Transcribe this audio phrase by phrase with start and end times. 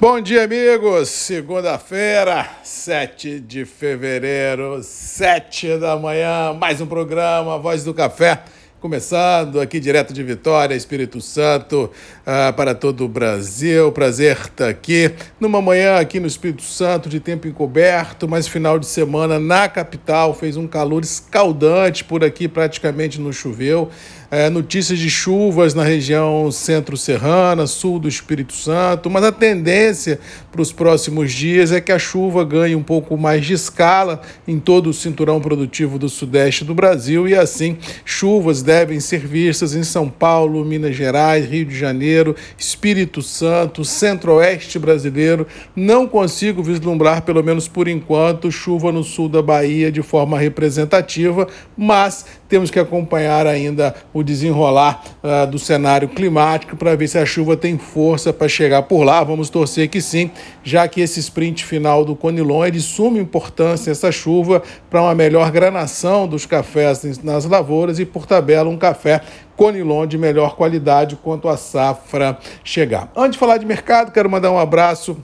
[0.00, 1.10] Bom dia, amigos.
[1.10, 8.42] Segunda-feira, 7 de fevereiro, 7 da manhã, mais um programa Voz do Café.
[8.80, 11.90] Começando aqui direto de Vitória, Espírito Santo,
[12.22, 13.92] uh, para todo o Brasil.
[13.92, 18.86] Prazer estar aqui numa manhã aqui no Espírito Santo, de tempo encoberto, mas final de
[18.86, 20.32] semana na capital.
[20.32, 23.90] Fez um calor escaldante por aqui, praticamente não choveu.
[24.32, 30.20] É, notícias de chuvas na região centro-serrana, sul do Espírito Santo, mas a tendência
[30.52, 34.60] para os próximos dias é que a chuva ganhe um pouco mais de escala em
[34.60, 39.82] todo o cinturão produtivo do sudeste do Brasil e assim chuvas devem ser vistas em
[39.82, 45.44] São Paulo, Minas Gerais, Rio de Janeiro, Espírito Santo, centro-oeste brasileiro.
[45.74, 51.48] Não consigo vislumbrar, pelo menos por enquanto, chuva no sul da Bahia de forma representativa,
[51.76, 57.24] mas temos que acompanhar ainda o desenrolar uh, do cenário climático para ver se a
[57.24, 59.22] chuva tem força para chegar por lá.
[59.22, 60.32] Vamos torcer que sim,
[60.64, 65.14] já que esse sprint final do Conilon é de suma importância essa chuva para uma
[65.14, 69.20] melhor granação dos cafés nas lavouras e, por tabela, um café
[69.56, 73.12] Conilon de melhor qualidade quanto a safra chegar.
[73.14, 75.16] Antes de falar de mercado, quero mandar um abraço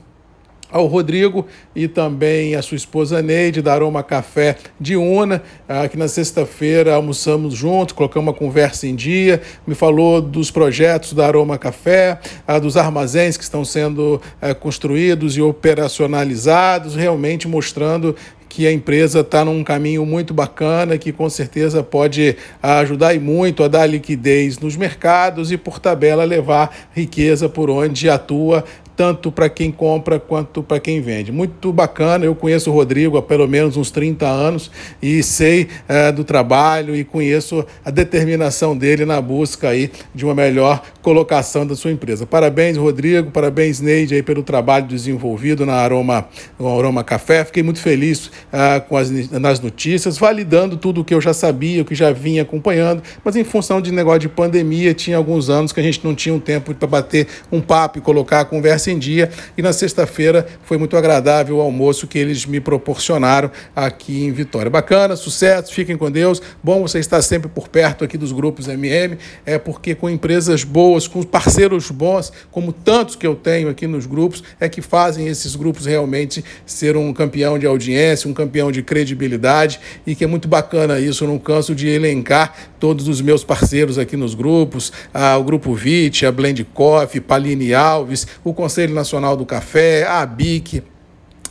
[0.71, 5.97] ao Rodrigo e também a sua esposa Neide, da Aroma Café de Una, ah, que
[5.97, 11.59] na sexta-feira almoçamos juntos, colocamos uma conversa em dia, me falou dos projetos da Aroma
[11.59, 18.17] Café, ah, dos armazéns que estão sendo eh, construídos e operacionalizados, realmente mostrando
[18.57, 23.63] que a empresa está num caminho muito bacana, que com certeza pode ajudar e muito
[23.63, 28.65] a dar liquidez nos mercados e, por tabela, levar riqueza por onde atua,
[28.97, 31.31] tanto para quem compra quanto para quem vende.
[31.31, 34.71] Muito bacana, eu conheço o Rodrigo há pelo menos uns 30 anos
[35.03, 40.35] e sei é, do trabalho e conheço a determinação dele na busca aí de uma
[40.35, 42.27] melhor colocação da sua empresa.
[42.27, 47.45] Parabéns, Rodrigo, parabéns, Neide, aí, pelo trabalho desenvolvido na Aroma, no Aroma Café.
[47.45, 51.83] Fiquei muito feliz uh, com as nas notícias, validando tudo o que eu já sabia,
[51.83, 55.73] o que já vinha acompanhando, mas em função de negócio de pandemia, tinha alguns anos
[55.73, 58.86] que a gente não tinha um tempo para bater um papo e colocar a conversa
[58.91, 59.31] em dia.
[59.57, 64.71] E na sexta-feira foi muito agradável o almoço que eles me proporcionaram aqui em Vitória.
[64.71, 66.41] Bacana, sucesso, fiquem com Deus.
[66.63, 71.09] Bom você estar sempre por perto aqui dos grupos MM, é porque com empresas boas,
[71.09, 75.57] com parceiros bons, como tantos que eu tenho aqui nos grupos, é que fazem esses
[75.57, 80.49] grupos realmente ser um campeão de audiência, um campeão de credibilidade e que é muito
[80.49, 81.25] bacana isso.
[81.25, 85.75] Eu não canso de elencar todos os meus parceiros aqui nos grupos, ah, o Grupo
[85.75, 90.83] VIT, a Blend Coffee, Paline Alves, o Conselho Conselho Nacional do Café, a ABIC,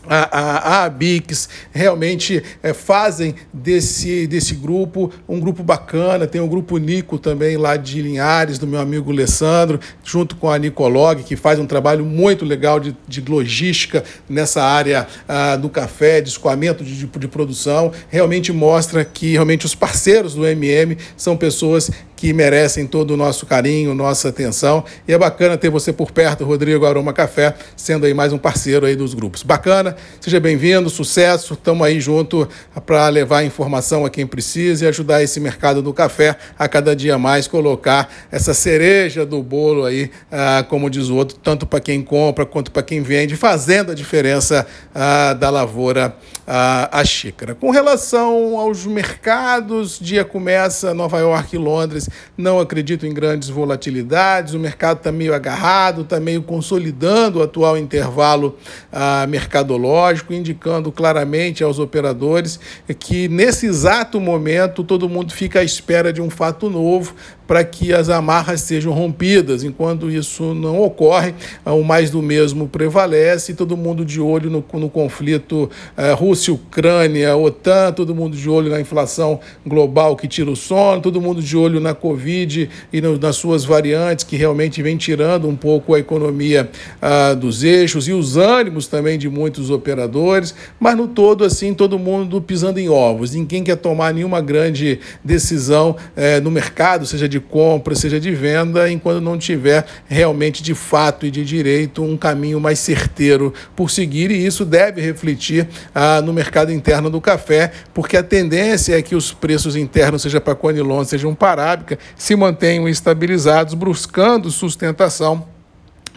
[0.07, 6.27] a, a, a Bix realmente é, fazem desse, desse grupo um grupo bacana.
[6.27, 10.57] Tem o grupo Nico também lá de Linhares, do meu amigo Alessandro, junto com a
[10.57, 16.21] Nicolog, que faz um trabalho muito legal de, de logística nessa área ah, do café,
[16.21, 17.91] de escoamento de, de, de produção.
[18.09, 21.89] Realmente mostra que realmente os parceiros do MM são pessoas
[22.25, 24.83] que merecem todo o nosso carinho, nossa atenção.
[25.07, 28.83] E é bacana ter você por perto, Rodrigo Aroma Café, sendo aí mais um parceiro
[28.87, 29.43] aí dos grupos.
[29.43, 31.53] Bacana, seja bem-vindo, sucesso.
[31.53, 32.49] Estamos aí junto
[32.83, 37.15] para levar informação a quem precisa e ajudar esse mercado do café a cada dia
[37.19, 42.01] mais colocar essa cereja do bolo aí, ah, como diz o outro, tanto para quem
[42.01, 44.65] compra quanto para quem vende, fazendo a diferença
[44.95, 47.55] ah, da lavoura à xícara.
[47.55, 54.53] Com relação aos mercados, dia começa Nova York e Londres não acredito em grandes volatilidades,
[54.53, 58.57] o mercado está meio agarrado, está meio consolidando o atual intervalo
[58.91, 62.59] ah, mercadológico, indicando claramente aos operadores
[62.99, 67.15] que nesse exato momento todo mundo fica à espera de um fato novo
[67.47, 69.63] para que as amarras sejam rompidas.
[69.63, 71.33] Enquanto isso não ocorre,
[71.65, 77.91] o mais do mesmo prevalece, todo mundo de olho no, no conflito eh, Rússia-Ucrânia, OTAN,
[77.93, 81.79] todo mundo de olho na inflação global que tira o sono, todo mundo de olho
[81.79, 86.69] na Covid e no, nas suas variantes, que realmente vem tirando um pouco a economia
[87.01, 91.99] ah, dos eixos e os ânimos também de muitos operadores, mas no todo, assim, todo
[91.99, 93.33] mundo pisando em ovos.
[93.33, 98.31] Ninguém quer tomar nenhuma grande decisão eh, no mercado, seja de de compra, seja de
[98.31, 103.91] venda, enquanto não tiver realmente de fato e de direito um caminho mais certeiro por
[103.91, 109.01] seguir, e isso deve refletir ah, no mercado interno do café, porque a tendência é
[109.01, 115.54] que os preços internos, seja para Conilon, seja para Arábica, se mantenham estabilizados, buscando sustentação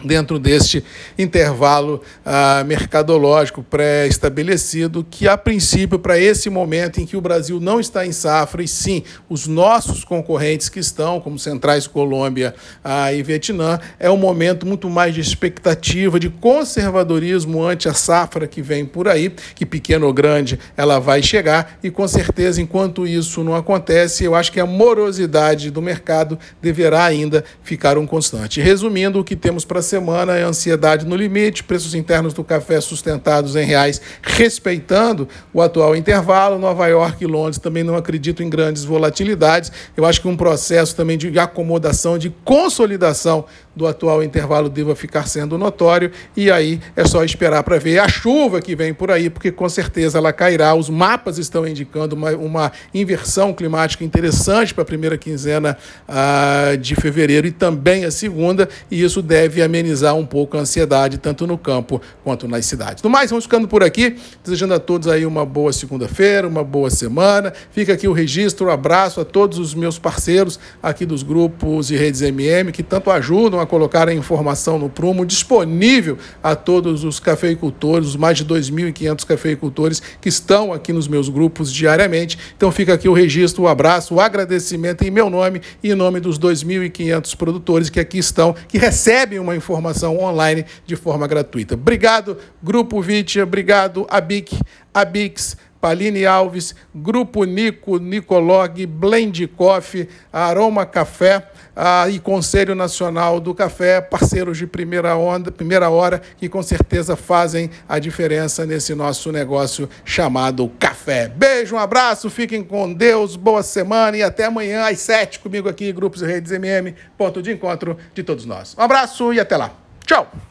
[0.03, 0.83] dentro deste
[1.17, 7.79] intervalo ah, mercadológico pré-estabelecido, que a princípio, para esse momento em que o Brasil não
[7.79, 13.21] está em safra, e sim os nossos concorrentes que estão, como Centrais Colômbia ah, e
[13.21, 18.85] Vietnã, é um momento muito mais de expectativa, de conservadorismo ante a safra que vem
[18.85, 23.55] por aí, que pequeno ou grande ela vai chegar, e com certeza, enquanto isso não
[23.55, 28.61] acontece, eu acho que a morosidade do mercado deverá ainda ficar um constante.
[28.61, 33.55] Resumindo, o que temos para semana é ansiedade no limite, preços internos do café sustentados
[33.55, 36.59] em reais, respeitando o atual intervalo.
[36.59, 39.71] Nova York e Londres também não acredito em grandes volatilidades.
[39.97, 43.45] Eu acho que um processo também de acomodação, de consolidação
[43.75, 48.07] do atual intervalo deva ficar sendo notório, e aí é só esperar para ver a
[48.07, 50.73] chuva que vem por aí, porque com certeza ela cairá.
[50.73, 55.77] Os mapas estão indicando uma, uma inversão climática interessante para a primeira quinzena
[56.07, 61.17] ah, de fevereiro e também a segunda, e isso deve amenizar um pouco a ansiedade,
[61.17, 63.03] tanto no campo quanto nas cidades.
[63.03, 66.89] No mais, vamos ficando por aqui, desejando a todos aí uma boa segunda-feira, uma boa
[66.89, 67.53] semana.
[67.71, 71.95] Fica aqui o registro, um abraço a todos os meus parceiros aqui dos grupos e
[71.95, 77.19] redes MM que tanto ajudam a colocar a informação no prumo, disponível a todos os
[77.19, 82.37] cafeicultores, os mais de 2.500 cafeicultores que estão aqui nos meus grupos diariamente.
[82.55, 85.91] Então fica aqui o registro, o um abraço, o um agradecimento em meu nome e
[85.91, 91.27] em nome dos 2.500 produtores que aqui estão, que recebem uma informação online de forma
[91.27, 91.75] gratuita.
[91.75, 94.57] Obrigado, Grupo Vitia, obrigado, Abic,
[94.93, 103.53] Abix, Paline Alves, Grupo Nico, Nicolog, Blend Coffee, Aroma Café ah, e Conselho Nacional do
[103.53, 109.31] Café, parceiros de primeira, onda, primeira hora, que com certeza fazem a diferença nesse nosso
[109.31, 111.29] negócio chamado café.
[111.29, 115.91] Beijo, um abraço, fiquem com Deus, boa semana e até amanhã às sete comigo aqui,
[115.93, 118.75] Grupos e Redes MM, ponto de encontro de todos nós.
[118.77, 119.71] Um abraço e até lá.
[120.05, 120.48] Tchau!